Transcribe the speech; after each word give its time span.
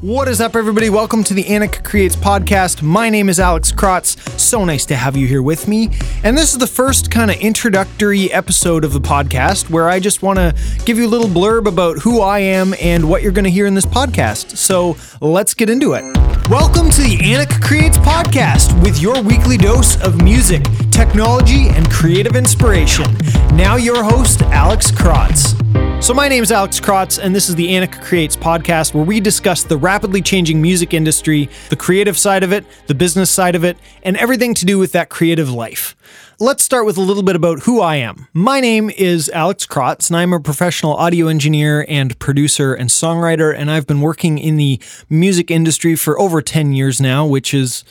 What 0.00 0.28
is 0.28 0.40
up, 0.40 0.54
everybody? 0.54 0.90
Welcome 0.90 1.24
to 1.24 1.34
the 1.34 1.42
Anik 1.42 1.82
Creates 1.82 2.14
podcast. 2.14 2.82
My 2.82 3.10
name 3.10 3.28
is 3.28 3.40
Alex 3.40 3.72
Krotz. 3.72 4.16
So 4.38 4.64
nice 4.64 4.86
to 4.86 4.94
have 4.94 5.16
you 5.16 5.26
here 5.26 5.42
with 5.42 5.66
me. 5.66 5.90
And 6.22 6.38
this 6.38 6.52
is 6.52 6.58
the 6.58 6.68
first 6.68 7.10
kind 7.10 7.32
of 7.32 7.36
introductory 7.38 8.32
episode 8.32 8.84
of 8.84 8.92
the 8.92 9.00
podcast 9.00 9.70
where 9.70 9.88
I 9.88 9.98
just 9.98 10.22
want 10.22 10.38
to 10.38 10.54
give 10.84 10.98
you 10.98 11.06
a 11.08 11.10
little 11.10 11.26
blurb 11.26 11.66
about 11.66 11.98
who 11.98 12.20
I 12.20 12.38
am 12.38 12.74
and 12.80 13.10
what 13.10 13.22
you're 13.22 13.32
going 13.32 13.46
to 13.46 13.50
hear 13.50 13.66
in 13.66 13.74
this 13.74 13.86
podcast. 13.86 14.56
So 14.56 14.96
let's 15.20 15.52
get 15.52 15.68
into 15.68 15.94
it. 15.94 16.04
Welcome 16.48 16.90
to 16.90 17.02
the 17.02 17.16
Anik 17.16 17.60
Creates 17.60 17.98
podcast 17.98 18.80
with 18.84 19.00
your 19.00 19.20
weekly 19.20 19.56
dose 19.56 20.00
of 20.00 20.22
music, 20.22 20.62
technology, 20.92 21.70
and 21.70 21.90
creative 21.90 22.36
inspiration. 22.36 23.12
Now, 23.52 23.74
your 23.74 24.04
host, 24.04 24.42
Alex 24.42 24.92
Krotz. 24.92 25.58
So, 26.00 26.14
my 26.14 26.28
name 26.28 26.44
is 26.44 26.52
Alex 26.52 26.78
Krotz, 26.80 27.18
and 27.22 27.34
this 27.34 27.48
is 27.48 27.56
the 27.56 27.66
Anik 27.66 28.00
Creates 28.00 28.36
podcast 28.36 28.94
where 28.94 29.04
we 29.04 29.18
discuss 29.18 29.64
the 29.64 29.76
rapidly 29.76 30.22
changing 30.22 30.62
music 30.62 30.94
industry, 30.94 31.50
the 31.70 31.76
creative 31.76 32.16
side 32.16 32.44
of 32.44 32.52
it, 32.52 32.64
the 32.86 32.94
business 32.94 33.28
side 33.28 33.56
of 33.56 33.64
it, 33.64 33.76
and 34.04 34.16
everything 34.16 34.54
to 34.54 34.64
do 34.64 34.78
with 34.78 34.92
that 34.92 35.10
creative 35.10 35.50
life. 35.50 35.96
Let's 36.38 36.62
start 36.62 36.86
with 36.86 36.96
a 36.98 37.02
little 37.02 37.24
bit 37.24 37.34
about 37.34 37.64
who 37.64 37.80
I 37.80 37.96
am. 37.96 38.28
My 38.32 38.60
name 38.60 38.90
is 38.90 39.28
Alex 39.30 39.66
Krotz, 39.66 40.08
and 40.08 40.16
I'm 40.16 40.32
a 40.32 40.40
professional 40.40 40.94
audio 40.94 41.26
engineer 41.26 41.84
and 41.88 42.16
producer 42.20 42.74
and 42.74 42.88
songwriter, 42.88 43.54
and 43.54 43.68
I've 43.68 43.86
been 43.86 44.00
working 44.00 44.38
in 44.38 44.56
the 44.56 44.80
music 45.10 45.50
industry 45.50 45.96
for 45.96 46.18
over 46.18 46.40
10 46.40 46.72
years 46.72 47.00
now, 47.00 47.26
which 47.26 47.52
is 47.52 47.82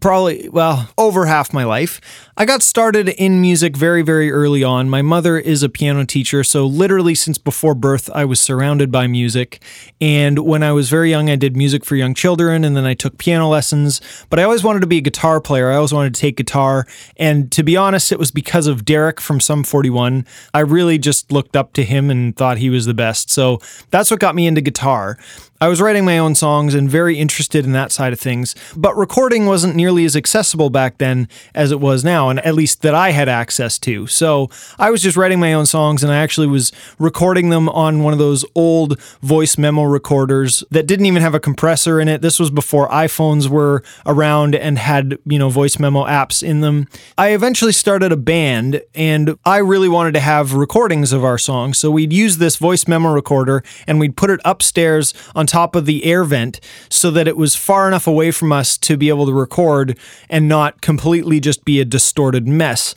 probably, 0.00 0.48
well, 0.48 0.90
over 0.98 1.26
half 1.26 1.52
my 1.52 1.64
life. 1.64 2.00
I 2.36 2.44
got 2.44 2.62
started 2.62 3.08
in 3.08 3.40
music 3.40 3.76
very, 3.76 4.02
very 4.02 4.30
early 4.30 4.62
on. 4.62 4.88
My 4.88 5.02
mother 5.02 5.38
is 5.38 5.62
a 5.62 5.68
piano 5.68 6.04
teacher, 6.04 6.44
so 6.44 6.66
literally 6.66 7.14
since 7.14 7.38
before 7.38 7.74
birth, 7.74 8.08
I 8.14 8.24
was 8.24 8.40
surrounded 8.40 8.92
by 8.92 9.06
music. 9.06 9.62
And 10.00 10.40
when 10.40 10.62
I 10.62 10.72
was 10.72 10.88
very 10.88 11.10
young, 11.10 11.28
I 11.30 11.36
did 11.36 11.56
music 11.56 11.84
for 11.84 11.96
young 11.96 12.14
children, 12.14 12.64
and 12.64 12.76
then 12.76 12.84
I 12.84 12.94
took 12.94 13.18
piano 13.18 13.48
lessons. 13.48 14.00
But 14.30 14.38
I 14.38 14.44
always 14.44 14.62
wanted 14.62 14.80
to 14.80 14.86
be 14.86 14.98
a 14.98 15.02
guitar 15.02 15.40
player. 15.40 15.70
I 15.70 15.76
always 15.76 15.92
wanted 15.92 16.14
to 16.14 16.20
take 16.20 16.36
guitar. 16.36 16.86
And 17.16 17.50
to 17.52 17.62
be 17.62 17.76
honest, 17.76 18.12
it 18.12 18.18
was 18.18 18.30
because 18.30 18.66
of 18.66 18.84
Deryck 18.84 19.20
from 19.20 19.40
Sum 19.40 19.64
41. 19.64 20.26
I 20.54 20.60
really 20.60 20.98
just 20.98 21.32
looked 21.32 21.56
up 21.56 21.72
to 21.72 21.84
him 21.84 22.10
and 22.10 22.36
thought 22.36 22.58
he 22.58 22.70
was 22.70 22.86
the 22.86 22.94
best. 22.94 23.30
So 23.30 23.58
that's 23.90 24.10
what 24.10 24.20
got 24.20 24.34
me 24.34 24.46
into 24.46 24.60
guitar. 24.60 25.18
I 25.60 25.66
was 25.66 25.80
writing 25.80 26.04
my 26.04 26.18
own 26.18 26.36
songs 26.36 26.72
and 26.72 26.88
very 26.88 27.18
interested 27.18 27.64
in 27.64 27.72
that 27.72 27.90
side 27.90 28.12
of 28.12 28.20
things, 28.20 28.54
but 28.76 28.96
recording 28.96 29.46
wasn't 29.46 29.74
nearly 29.74 30.04
as 30.04 30.14
accessible 30.14 30.70
back 30.70 30.98
then 30.98 31.28
as 31.52 31.72
it 31.72 31.80
was 31.80 32.04
now, 32.04 32.28
and 32.28 32.38
at 32.46 32.54
least 32.54 32.82
that 32.82 32.94
I 32.94 33.10
had 33.10 33.28
access 33.28 33.76
to. 33.80 34.06
So 34.06 34.50
I 34.78 34.92
was 34.92 35.02
just 35.02 35.16
writing 35.16 35.40
my 35.40 35.52
own 35.52 35.66
songs, 35.66 36.04
and 36.04 36.12
I 36.12 36.18
actually 36.18 36.46
was 36.46 36.70
recording 37.00 37.48
them 37.48 37.68
on 37.70 38.04
one 38.04 38.12
of 38.12 38.20
those 38.20 38.44
old 38.54 39.00
voice 39.20 39.58
memo 39.58 39.82
recorders 39.82 40.62
that 40.70 40.86
didn't 40.86 41.06
even 41.06 41.22
have 41.22 41.34
a 41.34 41.40
compressor 41.40 41.98
in 41.98 42.06
it. 42.06 42.22
This 42.22 42.38
was 42.38 42.50
before 42.50 42.88
iPhones 42.90 43.48
were 43.48 43.82
around 44.06 44.54
and 44.54 44.78
had, 44.78 45.18
you 45.26 45.40
know, 45.40 45.48
voice 45.48 45.80
memo 45.80 46.04
apps 46.04 46.40
in 46.40 46.60
them. 46.60 46.86
I 47.16 47.30
eventually 47.30 47.72
started 47.72 48.12
a 48.12 48.16
band, 48.16 48.80
and 48.94 49.36
I 49.44 49.56
really 49.56 49.88
wanted 49.88 50.14
to 50.14 50.20
have 50.20 50.54
recordings 50.54 51.12
of 51.12 51.24
our 51.24 51.36
songs. 51.36 51.78
So 51.78 51.90
we'd 51.90 52.12
use 52.12 52.38
this 52.38 52.54
voice 52.58 52.86
memo 52.86 53.12
recorder 53.12 53.64
and 53.88 53.98
we'd 53.98 54.16
put 54.16 54.30
it 54.30 54.40
upstairs 54.44 55.12
on 55.34 55.47
top 55.48 55.74
of 55.74 55.86
the 55.86 56.04
air 56.04 56.22
vent 56.22 56.60
so 56.88 57.10
that 57.10 57.26
it 57.26 57.36
was 57.36 57.56
far 57.56 57.88
enough 57.88 58.06
away 58.06 58.30
from 58.30 58.52
us 58.52 58.78
to 58.78 58.96
be 58.96 59.08
able 59.08 59.26
to 59.26 59.32
record 59.32 59.98
and 60.28 60.48
not 60.48 60.80
completely 60.80 61.40
just 61.40 61.64
be 61.64 61.80
a 61.80 61.84
distorted 61.84 62.46
mess. 62.46 62.94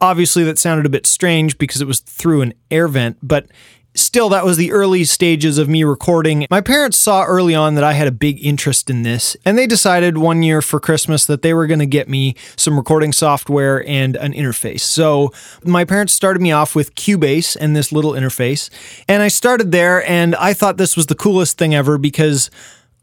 Obviously, 0.00 0.42
that 0.44 0.58
sounded 0.58 0.84
a 0.84 0.90
bit 0.90 1.06
strange 1.06 1.56
because 1.58 1.80
it 1.80 1.86
was 1.86 2.00
through 2.00 2.42
an 2.42 2.52
air 2.70 2.88
vent, 2.88 3.16
but 3.22 3.46
still, 3.94 4.28
that 4.30 4.44
was 4.44 4.56
the 4.56 4.72
early 4.72 5.04
stages 5.04 5.58
of 5.58 5.68
me 5.68 5.84
recording. 5.84 6.46
My 6.50 6.60
parents 6.60 6.98
saw 6.98 7.24
early 7.24 7.54
on 7.54 7.74
that 7.74 7.84
I 7.84 7.92
had 7.92 8.08
a 8.08 8.12
big 8.12 8.44
interest 8.44 8.90
in 8.90 9.02
this, 9.02 9.36
and 9.44 9.56
they 9.58 9.66
decided 9.66 10.18
one 10.18 10.42
year 10.42 10.62
for 10.62 10.80
Christmas 10.80 11.26
that 11.26 11.42
they 11.42 11.54
were 11.54 11.66
going 11.66 11.80
to 11.80 11.86
get 11.86 12.08
me 12.08 12.34
some 12.56 12.76
recording 12.76 13.12
software 13.12 13.86
and 13.86 14.16
an 14.16 14.32
interface. 14.32 14.80
So 14.80 15.32
my 15.64 15.84
parents 15.84 16.12
started 16.12 16.40
me 16.40 16.52
off 16.52 16.74
with 16.74 16.94
Cubase 16.94 17.56
and 17.56 17.76
this 17.76 17.92
little 17.92 18.12
interface, 18.12 18.70
and 19.08 19.22
I 19.22 19.28
started 19.28 19.72
there, 19.72 20.06
and 20.08 20.34
I 20.36 20.54
thought 20.54 20.76
this 20.76 20.96
was 20.96 21.06
the 21.06 21.14
coolest 21.14 21.58
thing 21.58 21.74
ever 21.74 21.98
because. 21.98 22.50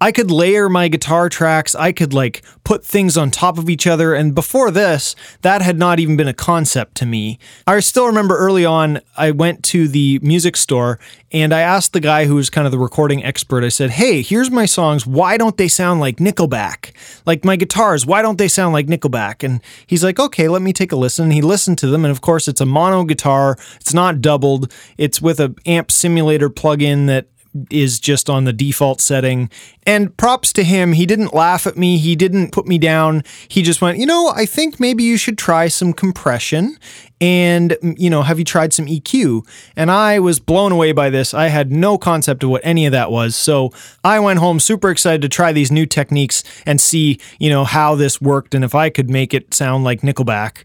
I 0.02 0.14
could 0.14 0.32
layer 0.32 0.70
my 0.70 0.88
guitar 0.88 1.28
tracks. 1.28 1.76
I 1.76 1.92
could 1.92 2.14
like 2.14 2.42
put 2.64 2.86
things 2.86 3.18
on 3.18 3.32
top 3.32 3.58
of 3.58 3.70
each 3.70 3.86
other. 3.86 4.14
And 4.14 4.34
before 4.34 4.72
this, 4.72 5.14
that 5.42 5.62
had 5.62 5.78
not 5.78 6.00
even 6.00 6.16
been 6.16 6.28
a 6.28 6.34
concept 6.34 6.96
to 6.96 7.06
me. 7.06 7.38
I 7.68 7.80
still 7.82 8.08
remember 8.08 8.38
early 8.38 8.66
on, 8.66 9.02
I 9.18 9.32
went 9.32 9.62
to 9.66 9.90
the 9.90 10.20
music 10.22 10.56
store 10.56 11.00
and 11.34 11.54
I 11.54 11.60
asked 11.60 11.92
the 11.92 12.00
guy 12.00 12.26
who 12.26 12.36
was 12.36 12.50
kind 12.50 12.66
of 12.66 12.72
the 12.72 12.80
recording 12.80 13.24
expert, 13.24 13.64
I 13.64 13.70
said, 13.70 13.92
Hey, 13.92 14.22
here's 14.22 14.50
my 14.50 14.66
songs. 14.66 15.06
Why 15.06 15.36
don't 15.36 15.58
they 15.58 15.68
sound 15.68 16.00
like 16.00 16.18
Nickelback? 16.18 16.96
Like 17.26 17.44
my 17.44 17.58
guitars, 17.58 18.06
why 18.06 18.22
don't 18.22 18.38
they 18.38 18.48
sound 18.48 18.74
like 18.74 18.88
Nickelback? 18.88 19.44
And 19.44 19.62
he's 19.86 20.04
like, 20.04 20.18
Okay, 20.18 20.48
let 20.48 20.62
me 20.62 20.72
take 20.72 20.94
a 20.94 20.96
listen. 20.96 21.26
And 21.26 21.34
he 21.34 21.42
listened 21.42 21.78
to 21.80 21.88
them. 21.88 22.06
And 22.06 22.12
of 22.12 22.22
course, 22.22 22.48
it's 22.48 22.62
a 22.62 22.66
mono 22.66 23.04
guitar, 23.04 23.58
it's 23.81 23.94
not 23.94 24.22
doubled, 24.22 24.72
it's 24.98 25.22
with 25.22 25.42
a 25.42 25.54
amp 25.66 25.92
simulator 25.92 26.50
plug 26.50 26.81
in 26.81 27.08
that 27.08 27.28
is 27.72 28.00
just 28.00 28.30
on 28.30 28.44
the 28.44 28.54
default 28.54 29.02
setting. 29.02 29.50
And 29.86 30.16
props 30.18 30.54
to 30.54 30.64
him, 30.64 30.94
he 30.94 31.06
didn't 31.06 31.34
laugh 31.34 31.66
at 31.66 31.78
me, 31.78 31.98
he 31.98 32.16
didn't 32.16 32.52
put 32.52 32.68
me 32.68 32.78
down. 32.78 33.24
He 33.48 33.62
just 33.64 33.82
went, 33.82 33.98
"You 33.98 34.06
know, 34.06 34.32
I 34.36 34.46
think 34.46 34.80
maybe 34.80 35.04
you 35.04 35.18
should 35.18 35.38
try 35.38 35.68
some 35.68 35.94
compression 35.94 36.78
and, 37.22 37.76
you 37.98 38.10
know, 38.10 38.22
have 38.22 38.40
you 38.40 38.46
tried 38.46 38.72
some 38.72 38.88
EQ?" 38.88 39.44
And 39.76 39.90
I 39.90 40.20
was 40.20 40.40
blown 40.40 40.72
away 40.72 40.92
by 40.92 41.10
this. 41.10 41.34
I 41.34 41.48
had 41.48 41.72
no 41.72 41.98
concept 41.98 42.44
of 42.44 42.50
what 42.52 42.62
any 42.64 42.86
of 42.86 42.92
that 42.92 43.12
was. 43.12 43.36
So, 43.36 43.72
I 44.04 44.20
went 44.20 44.40
home 44.40 44.60
super 44.60 44.90
excited 44.90 45.22
to 45.24 45.30
try 45.30 45.52
these 45.52 45.72
new 45.72 45.86
techniques 45.86 46.44
and 46.66 46.80
see, 46.80 47.20
you 47.40 47.50
know, 47.50 47.64
how 47.66 47.96
this 47.96 48.22
worked 48.22 48.54
and 48.54 48.64
if 48.64 48.76
I 48.76 48.90
could 48.90 49.10
make 49.10 49.34
it 49.34 49.54
sound 49.54 49.84
like 49.84 50.02
Nickelback. 50.02 50.64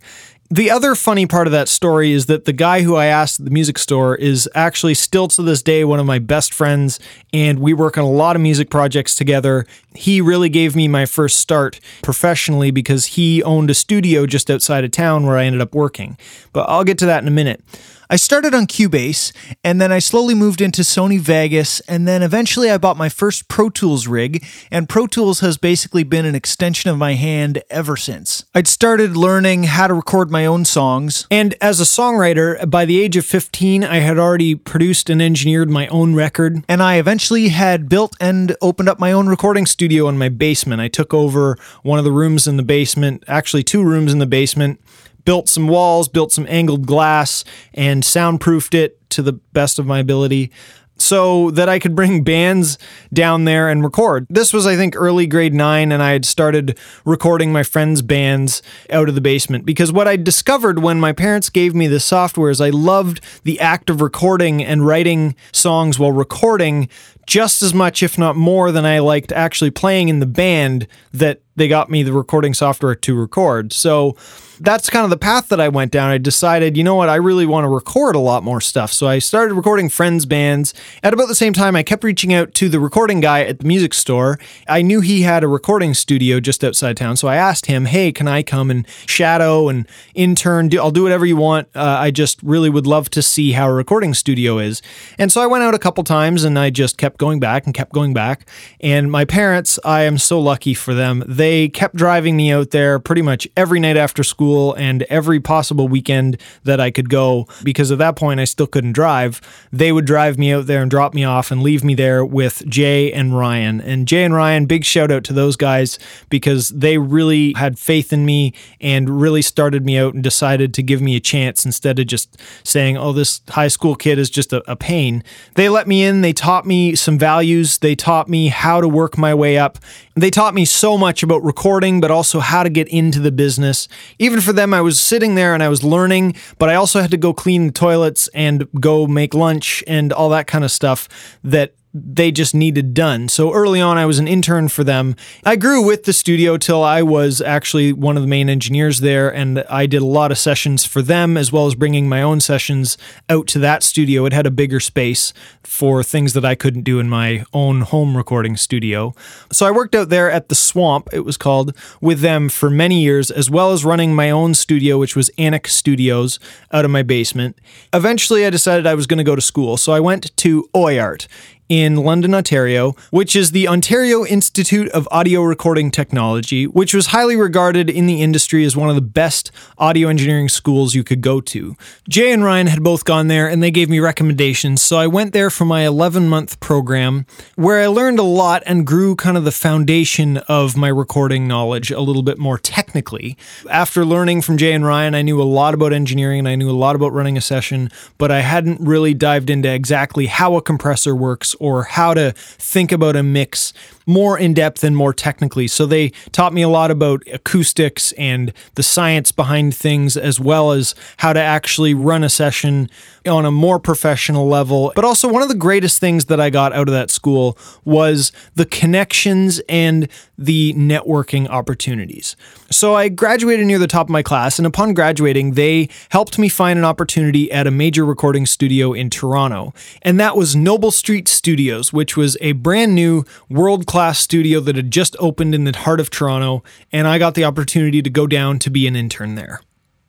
The 0.50 0.70
other 0.70 0.94
funny 0.94 1.24
part 1.26 1.46
of 1.46 1.52
that 1.52 1.68
story 1.68 2.12
is 2.12 2.26
that 2.26 2.44
the 2.44 2.52
guy 2.52 2.82
who 2.82 2.96
I 2.96 3.06
asked 3.06 3.40
at 3.40 3.46
the 3.46 3.50
music 3.50 3.78
store 3.78 4.14
is 4.14 4.48
actually 4.54 4.92
still 4.92 5.26
to 5.28 5.42
this 5.42 5.62
day 5.62 5.84
one 5.84 5.98
of 5.98 6.04
my 6.04 6.18
best 6.18 6.52
friends, 6.52 7.00
and 7.32 7.60
we 7.60 7.72
work 7.72 7.96
on 7.96 8.04
a 8.04 8.10
lot 8.10 8.36
of 8.36 8.42
music 8.42 8.68
projects 8.68 9.14
together. 9.14 9.66
He 9.94 10.20
really 10.20 10.50
gave 10.50 10.76
me 10.76 10.86
my 10.86 11.06
first 11.06 11.38
start 11.38 11.80
professionally 12.02 12.70
because 12.70 13.06
he 13.06 13.42
owned 13.42 13.70
a 13.70 13.74
studio 13.74 14.26
just 14.26 14.50
outside 14.50 14.84
of 14.84 14.90
town 14.90 15.24
where 15.24 15.38
I 15.38 15.44
ended 15.44 15.62
up 15.62 15.74
working. 15.74 16.18
But 16.52 16.68
I'll 16.68 16.84
get 16.84 16.98
to 16.98 17.06
that 17.06 17.22
in 17.22 17.28
a 17.28 17.32
minute. 17.32 17.64
I 18.10 18.16
started 18.16 18.54
on 18.54 18.66
Cubase, 18.66 19.32
and 19.62 19.80
then 19.80 19.90
I 19.90 19.98
slowly 19.98 20.34
moved 20.34 20.60
into 20.60 20.82
Sony 20.82 21.18
Vegas, 21.18 21.80
and 21.80 22.06
then 22.06 22.22
eventually 22.22 22.70
I 22.70 22.76
bought 22.76 22.98
my 22.98 23.08
first 23.08 23.48
Pro 23.48 23.70
Tools 23.70 24.06
rig, 24.06 24.44
and 24.70 24.88
Pro 24.88 25.06
Tools 25.06 25.40
has 25.40 25.56
basically 25.56 26.04
been 26.04 26.26
an 26.26 26.34
extension 26.34 26.90
of 26.90 26.98
my 26.98 27.14
hand 27.14 27.62
ever 27.70 27.96
since. 27.96 28.44
I'd 28.54 28.68
started 28.68 29.16
learning 29.16 29.64
how 29.64 29.86
to 29.86 29.94
record 29.94 30.30
my 30.30 30.44
own 30.44 30.66
songs, 30.66 31.26
and 31.30 31.54
as 31.62 31.80
a 31.80 31.84
songwriter, 31.84 32.68
by 32.68 32.84
the 32.84 33.00
age 33.00 33.16
of 33.16 33.24
15, 33.24 33.84
I 33.84 34.00
had 34.00 34.18
already 34.18 34.54
produced 34.54 35.08
and 35.08 35.22
engineered 35.22 35.70
my 35.70 35.86
own 35.86 36.14
record, 36.14 36.62
and 36.68 36.82
I 36.82 36.96
eventually 36.96 37.48
had 37.48 37.88
built 37.88 38.14
and 38.20 38.54
opened 38.60 38.90
up 38.90 39.00
my 39.00 39.12
own 39.12 39.28
recording 39.28 39.64
studio 39.64 40.08
in 40.08 40.18
my 40.18 40.28
basement. 40.28 40.82
I 40.82 40.88
took 40.88 41.14
over 41.14 41.56
one 41.82 41.98
of 41.98 42.04
the 42.04 42.12
rooms 42.12 42.46
in 42.46 42.58
the 42.58 42.62
basement, 42.62 43.24
actually, 43.26 43.62
two 43.62 43.82
rooms 43.82 44.12
in 44.12 44.18
the 44.18 44.26
basement 44.26 44.78
built 45.24 45.48
some 45.48 45.68
walls, 45.68 46.08
built 46.08 46.32
some 46.32 46.46
angled 46.48 46.86
glass, 46.86 47.44
and 47.72 48.04
soundproofed 48.04 48.74
it 48.74 48.98
to 49.10 49.22
the 49.22 49.32
best 49.32 49.78
of 49.78 49.86
my 49.86 49.98
ability 49.98 50.50
so 50.96 51.50
that 51.50 51.68
I 51.68 51.78
could 51.78 51.96
bring 51.96 52.22
bands 52.22 52.78
down 53.12 53.44
there 53.44 53.68
and 53.68 53.82
record. 53.82 54.26
This 54.30 54.52
was, 54.52 54.66
I 54.66 54.76
think, 54.76 54.94
early 54.96 55.26
grade 55.26 55.54
nine, 55.54 55.92
and 55.92 56.02
I 56.02 56.12
had 56.12 56.24
started 56.24 56.78
recording 57.04 57.52
my 57.52 57.62
friends' 57.62 58.02
bands 58.02 58.62
out 58.90 59.08
of 59.08 59.14
the 59.14 59.20
basement 59.20 59.64
because 59.64 59.92
what 59.92 60.08
I 60.08 60.16
discovered 60.16 60.78
when 60.78 61.00
my 61.00 61.12
parents 61.12 61.50
gave 61.50 61.74
me 61.74 61.86
the 61.86 62.00
software 62.00 62.50
is 62.50 62.60
I 62.60 62.70
loved 62.70 63.20
the 63.42 63.60
act 63.60 63.90
of 63.90 64.00
recording 64.00 64.62
and 64.62 64.86
writing 64.86 65.34
songs 65.52 65.98
while 65.98 66.12
recording 66.12 66.88
just 67.26 67.62
as 67.62 67.74
much, 67.74 68.02
if 68.02 68.18
not 68.18 68.36
more, 68.36 68.70
than 68.70 68.84
I 68.84 68.98
liked 68.98 69.32
actually 69.32 69.70
playing 69.70 70.08
in 70.08 70.20
the 70.20 70.26
band 70.26 70.86
that 71.12 71.40
they 71.56 71.68
got 71.68 71.90
me 71.90 72.02
the 72.02 72.12
recording 72.12 72.54
software 72.54 72.94
to 72.94 73.14
record. 73.14 73.72
So 73.72 74.16
that's 74.60 74.88
kind 74.88 75.04
of 75.04 75.10
the 75.10 75.16
path 75.16 75.48
that 75.48 75.60
I 75.60 75.68
went 75.68 75.90
down. 75.92 76.10
I 76.10 76.18
decided, 76.18 76.76
you 76.76 76.84
know 76.84 76.94
what, 76.94 77.08
I 77.08 77.16
really 77.16 77.46
want 77.46 77.64
to 77.64 77.68
record 77.68 78.14
a 78.14 78.20
lot 78.20 78.44
more 78.44 78.60
stuff. 78.60 78.92
So 78.92 79.06
I 79.06 79.18
started 79.18 79.54
recording 79.54 79.88
friends' 79.88 80.26
bands. 80.26 80.72
At 81.02 81.12
about 81.12 81.26
the 81.28 81.34
same 81.34 81.52
time, 81.52 81.74
I 81.74 81.82
kept 81.82 82.04
reaching 82.04 82.32
out 82.32 82.54
to 82.54 82.68
the 82.68 82.78
recording 82.78 83.20
guy 83.20 83.42
at 83.42 83.58
the 83.58 83.66
music 83.66 83.94
store. 83.94 84.38
I 84.68 84.82
knew 84.82 85.00
he 85.00 85.22
had 85.22 85.42
a 85.42 85.48
recording 85.48 85.92
studio 85.92 86.40
just 86.40 86.62
outside 86.62 86.96
town. 86.96 87.16
So 87.16 87.28
I 87.28 87.36
asked 87.36 87.66
him, 87.66 87.86
hey, 87.86 88.12
can 88.12 88.28
I 88.28 88.42
come 88.42 88.70
and 88.70 88.86
shadow 89.06 89.68
and 89.68 89.88
intern? 90.14 90.70
I'll 90.78 90.90
do 90.90 91.02
whatever 91.02 91.26
you 91.26 91.36
want. 91.36 91.68
Uh, 91.74 91.96
I 91.98 92.10
just 92.10 92.42
really 92.42 92.70
would 92.70 92.86
love 92.86 93.10
to 93.10 93.22
see 93.22 93.52
how 93.52 93.68
a 93.68 93.72
recording 93.72 94.14
studio 94.14 94.58
is. 94.58 94.82
And 95.18 95.32
so 95.32 95.40
I 95.40 95.46
went 95.46 95.64
out 95.64 95.74
a 95.74 95.78
couple 95.78 96.04
times 96.04 96.44
and 96.44 96.58
I 96.58 96.70
just 96.70 96.96
kept 96.96 97.18
going 97.18 97.40
back 97.40 97.66
and 97.66 97.74
kept 97.74 97.92
going 97.92 98.14
back. 98.14 98.48
And 98.80 99.10
my 99.10 99.24
parents, 99.24 99.78
I 99.84 100.02
am 100.02 100.18
so 100.18 100.40
lucky 100.40 100.74
for 100.74 100.94
them. 100.94 101.24
They 101.26 101.43
they 101.44 101.68
kept 101.68 101.94
driving 101.94 102.38
me 102.38 102.50
out 102.50 102.70
there 102.70 102.98
pretty 102.98 103.20
much 103.20 103.46
every 103.54 103.78
night 103.78 103.98
after 103.98 104.24
school 104.24 104.72
and 104.76 105.02
every 105.10 105.38
possible 105.38 105.88
weekend 105.88 106.40
that 106.62 106.80
I 106.80 106.90
could 106.90 107.10
go 107.10 107.46
because 107.62 107.92
at 107.92 107.98
that 107.98 108.16
point 108.16 108.40
I 108.40 108.44
still 108.44 108.66
couldn't 108.66 108.92
drive. 108.92 109.42
They 109.70 109.92
would 109.92 110.06
drive 110.06 110.38
me 110.38 110.54
out 110.54 110.64
there 110.64 110.80
and 110.80 110.90
drop 110.90 111.12
me 111.12 111.22
off 111.22 111.50
and 111.50 111.62
leave 111.62 111.84
me 111.84 111.94
there 111.94 112.24
with 112.24 112.66
Jay 112.66 113.12
and 113.12 113.36
Ryan. 113.36 113.82
And 113.82 114.08
Jay 114.08 114.24
and 114.24 114.32
Ryan, 114.32 114.64
big 114.64 114.86
shout 114.86 115.10
out 115.10 115.22
to 115.24 115.34
those 115.34 115.54
guys 115.54 115.98
because 116.30 116.70
they 116.70 116.96
really 116.96 117.52
had 117.52 117.78
faith 117.78 118.10
in 118.10 118.24
me 118.24 118.54
and 118.80 119.20
really 119.20 119.42
started 119.42 119.84
me 119.84 119.98
out 119.98 120.14
and 120.14 120.24
decided 120.24 120.72
to 120.72 120.82
give 120.82 121.02
me 121.02 121.14
a 121.14 121.20
chance 121.20 121.66
instead 121.66 121.98
of 121.98 122.06
just 122.06 122.40
saying, 122.62 122.96
oh, 122.96 123.12
this 123.12 123.42
high 123.50 123.68
school 123.68 123.96
kid 123.96 124.18
is 124.18 124.30
just 124.30 124.54
a, 124.54 124.62
a 124.70 124.76
pain. 124.76 125.22
They 125.56 125.68
let 125.68 125.86
me 125.86 126.04
in, 126.04 126.22
they 126.22 126.32
taught 126.32 126.64
me 126.64 126.94
some 126.94 127.18
values, 127.18 127.76
they 127.78 127.94
taught 127.94 128.30
me 128.30 128.48
how 128.48 128.80
to 128.80 128.88
work 128.88 129.18
my 129.18 129.34
way 129.34 129.58
up. 129.58 129.78
They 130.14 130.30
taught 130.30 130.54
me 130.54 130.64
so 130.64 130.96
much 130.96 131.22
about 131.22 131.33
recording, 131.42 132.00
but 132.00 132.10
also 132.10 132.40
how 132.40 132.62
to 132.62 132.70
get 132.70 132.88
into 132.88 133.20
the 133.20 133.32
business. 133.32 133.88
Even 134.18 134.40
for 134.40 134.52
them, 134.52 134.74
I 134.74 134.80
was 134.80 135.00
sitting 135.00 135.34
there 135.34 135.54
and 135.54 135.62
I 135.62 135.68
was 135.68 135.82
learning, 135.82 136.36
but 136.58 136.68
I 136.68 136.74
also 136.74 137.00
had 137.00 137.10
to 137.10 137.16
go 137.16 137.32
clean 137.32 137.66
the 137.68 137.72
toilets 137.72 138.28
and 138.28 138.68
go 138.80 139.06
make 139.06 139.34
lunch 139.34 139.82
and 139.86 140.12
all 140.12 140.28
that 140.30 140.46
kind 140.46 140.64
of 140.64 140.70
stuff 140.70 141.08
that 141.42 141.74
they 141.94 142.32
just 142.32 142.56
needed 142.56 142.92
done. 142.92 143.28
So 143.28 143.52
early 143.52 143.80
on, 143.80 143.96
I 143.96 144.04
was 144.04 144.18
an 144.18 144.26
intern 144.26 144.66
for 144.66 144.82
them. 144.82 145.14
I 145.44 145.54
grew 145.54 145.86
with 145.86 146.02
the 146.02 146.12
studio 146.12 146.56
till 146.56 146.82
I 146.82 147.02
was 147.02 147.40
actually 147.40 147.92
one 147.92 148.16
of 148.16 148.22
the 148.22 148.28
main 148.28 148.48
engineers 148.48 148.98
there, 148.98 149.32
and 149.32 149.60
I 149.70 149.86
did 149.86 150.02
a 150.02 150.06
lot 150.06 150.32
of 150.32 150.38
sessions 150.38 150.84
for 150.84 151.02
them 151.02 151.36
as 151.36 151.52
well 151.52 151.66
as 151.66 151.76
bringing 151.76 152.08
my 152.08 152.20
own 152.20 152.40
sessions 152.40 152.98
out 153.28 153.46
to 153.48 153.60
that 153.60 153.84
studio. 153.84 154.24
It 154.26 154.32
had 154.32 154.44
a 154.44 154.50
bigger 154.50 154.80
space 154.80 155.32
for 155.62 156.02
things 156.02 156.32
that 156.32 156.44
I 156.44 156.56
couldn't 156.56 156.82
do 156.82 156.98
in 156.98 157.08
my 157.08 157.44
own 157.52 157.82
home 157.82 158.16
recording 158.16 158.56
studio. 158.56 159.14
So 159.52 159.64
I 159.64 159.70
worked 159.70 159.94
out 159.94 160.08
there 160.08 160.28
at 160.28 160.48
the 160.48 160.56
Swamp, 160.56 161.08
it 161.12 161.20
was 161.20 161.36
called, 161.36 161.76
with 162.00 162.20
them 162.20 162.48
for 162.48 162.70
many 162.70 163.02
years, 163.02 163.30
as 163.30 163.48
well 163.48 163.72
as 163.72 163.84
running 163.84 164.16
my 164.16 164.30
own 164.30 164.54
studio, 164.54 164.98
which 164.98 165.14
was 165.14 165.30
Anik 165.38 165.68
Studios, 165.68 166.40
out 166.72 166.84
of 166.84 166.90
my 166.90 167.04
basement. 167.04 167.56
Eventually, 167.92 168.44
I 168.44 168.50
decided 168.50 168.84
I 168.84 168.94
was 168.94 169.06
going 169.06 169.18
to 169.18 169.24
go 169.24 169.36
to 169.36 169.42
school, 169.42 169.76
so 169.76 169.92
I 169.92 170.00
went 170.00 170.36
to 170.38 170.68
OIART 170.74 171.28
in 171.68 171.96
London, 171.96 172.34
Ontario, 172.34 172.94
which 173.10 173.34
is 173.34 173.52
the 173.52 173.66
Ontario 173.66 174.24
Institute 174.24 174.88
of 174.90 175.08
Audio 175.10 175.42
Recording 175.42 175.90
Technology, 175.90 176.66
which 176.66 176.92
was 176.92 177.06
highly 177.06 177.36
regarded 177.36 177.88
in 177.88 178.06
the 178.06 178.20
industry 178.22 178.64
as 178.64 178.76
one 178.76 178.90
of 178.90 178.94
the 178.94 179.00
best 179.00 179.50
audio 179.78 180.08
engineering 180.08 180.48
schools 180.48 180.94
you 180.94 181.02
could 181.02 181.22
go 181.22 181.40
to. 181.40 181.74
Jay 182.08 182.32
and 182.32 182.44
Ryan 182.44 182.66
had 182.66 182.82
both 182.82 183.04
gone 183.04 183.28
there 183.28 183.48
and 183.48 183.62
they 183.62 183.70
gave 183.70 183.88
me 183.88 183.98
recommendations, 183.98 184.82
so 184.82 184.98
I 184.98 185.06
went 185.06 185.32
there 185.32 185.50
for 185.50 185.64
my 185.64 185.86
11 185.86 186.28
month 186.28 186.60
program 186.60 187.24
where 187.56 187.80
I 187.80 187.86
learned 187.86 188.18
a 188.18 188.24
lot 188.24 188.62
and 188.66 188.86
grew 188.86 189.16
kind 189.16 189.36
of 189.36 189.44
the 189.44 189.52
foundation 189.52 190.38
of 190.48 190.76
my 190.76 190.88
recording 190.88 191.48
knowledge 191.48 191.90
a 191.90 192.00
little 192.00 192.22
bit 192.22 192.38
more 192.38 192.58
technically. 192.58 193.36
After 193.70 194.04
learning 194.04 194.42
from 194.42 194.58
Jay 194.58 194.72
and 194.72 194.84
Ryan, 194.84 195.14
I 195.14 195.22
knew 195.22 195.40
a 195.40 195.44
lot 195.44 195.74
about 195.74 195.92
engineering 195.92 196.40
and 196.40 196.48
I 196.48 196.56
knew 196.56 196.70
a 196.70 196.72
lot 196.72 196.94
about 196.94 197.12
running 197.12 197.38
a 197.38 197.40
session, 197.40 197.90
but 198.18 198.30
I 198.30 198.40
hadn't 198.40 198.80
really 198.80 199.14
dived 199.14 199.48
into 199.48 199.72
exactly 199.72 200.26
how 200.26 200.56
a 200.56 200.62
compressor 200.62 201.14
works 201.14 201.53
or 201.60 201.84
how 201.84 202.14
to 202.14 202.32
think 202.32 202.92
about 202.92 203.16
a 203.16 203.22
mix 203.22 203.72
more 204.06 204.38
in 204.38 204.54
depth 204.54 204.84
and 204.84 204.96
more 204.96 205.12
technically. 205.12 205.66
So 205.66 205.86
they 205.86 206.10
taught 206.32 206.52
me 206.52 206.62
a 206.62 206.68
lot 206.68 206.90
about 206.90 207.22
acoustics 207.32 208.12
and 208.12 208.52
the 208.74 208.82
science 208.82 209.32
behind 209.32 209.74
things, 209.74 210.16
as 210.16 210.38
well 210.38 210.72
as 210.72 210.94
how 211.18 211.32
to 211.32 211.40
actually 211.40 211.94
run 211.94 212.22
a 212.22 212.28
session 212.28 212.90
on 213.26 213.46
a 213.46 213.50
more 213.50 213.78
professional 213.78 214.46
level. 214.46 214.92
But 214.94 215.04
also, 215.04 215.28
one 215.28 215.42
of 215.42 215.48
the 215.48 215.54
greatest 215.54 215.98
things 216.00 216.26
that 216.26 216.40
I 216.40 216.50
got 216.50 216.72
out 216.72 216.88
of 216.88 216.92
that 216.92 217.10
school 217.10 217.56
was 217.84 218.32
the 218.54 218.66
connections 218.66 219.60
and 219.68 220.08
the 220.36 220.74
networking 220.74 221.48
opportunities. 221.48 222.36
So 222.70 222.94
I 222.94 223.08
graduated 223.08 223.66
near 223.66 223.78
the 223.78 223.86
top 223.86 224.06
of 224.06 224.10
my 224.10 224.22
class, 224.22 224.58
and 224.58 224.66
upon 224.66 224.94
graduating, 224.94 225.52
they 225.52 225.88
helped 226.10 226.38
me 226.38 226.48
find 226.48 226.78
an 226.78 226.84
opportunity 226.84 227.50
at 227.50 227.66
a 227.66 227.70
major 227.70 228.04
recording 228.04 228.46
studio 228.46 228.92
in 228.92 229.10
Toronto. 229.10 229.72
And 230.02 230.20
that 230.20 230.36
was 230.36 230.54
Noble 230.54 230.90
Street 230.90 231.28
Studios, 231.44 231.92
which 231.92 232.16
was 232.16 232.38
a 232.40 232.52
brand 232.52 232.94
new 232.94 233.22
world 233.50 233.84
class 233.84 234.18
studio 234.18 234.60
that 234.60 234.76
had 234.76 234.90
just 234.90 235.14
opened 235.18 235.54
in 235.54 235.64
the 235.64 235.76
heart 235.76 236.00
of 236.00 236.08
Toronto, 236.08 236.62
and 236.90 237.06
I 237.06 237.18
got 237.18 237.34
the 237.34 237.44
opportunity 237.44 238.00
to 238.00 238.08
go 238.08 238.26
down 238.26 238.58
to 238.60 238.70
be 238.70 238.86
an 238.86 238.96
intern 238.96 239.34
there. 239.34 239.60